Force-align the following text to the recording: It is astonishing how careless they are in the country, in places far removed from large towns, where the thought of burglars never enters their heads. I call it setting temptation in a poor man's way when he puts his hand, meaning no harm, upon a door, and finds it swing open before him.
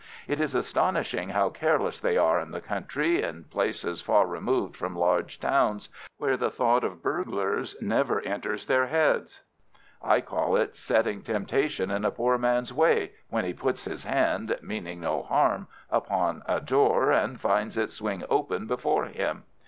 It 0.27 0.39
is 0.41 0.55
astonishing 0.55 1.29
how 1.29 1.49
careless 1.49 1.99
they 1.99 2.17
are 2.17 2.39
in 2.41 2.49
the 2.49 2.59
country, 2.59 3.21
in 3.21 3.43
places 3.43 4.01
far 4.01 4.25
removed 4.25 4.75
from 4.75 4.95
large 4.95 5.39
towns, 5.39 5.89
where 6.17 6.37
the 6.37 6.49
thought 6.49 6.83
of 6.83 7.03
burglars 7.03 7.75
never 7.81 8.19
enters 8.21 8.65
their 8.65 8.87
heads. 8.87 9.41
I 10.01 10.21
call 10.21 10.55
it 10.55 10.75
setting 10.75 11.21
temptation 11.21 11.91
in 11.91 12.03
a 12.03 12.09
poor 12.09 12.39
man's 12.39 12.73
way 12.73 13.11
when 13.29 13.45
he 13.45 13.53
puts 13.53 13.85
his 13.85 14.05
hand, 14.05 14.57
meaning 14.63 15.01
no 15.01 15.21
harm, 15.21 15.67
upon 15.91 16.41
a 16.47 16.59
door, 16.59 17.11
and 17.11 17.39
finds 17.39 17.77
it 17.77 17.91
swing 17.91 18.23
open 18.27 18.65
before 18.65 19.05
him. 19.05 19.43